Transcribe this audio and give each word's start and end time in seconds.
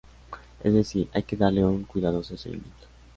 Es 0.63 0.73
decir, 0.73 1.09
hay 1.13 1.21
que 1.21 1.35
darle 1.37 1.63
un 1.63 1.83
cuidadoso 1.83 2.35
seguimiento. 2.35 2.87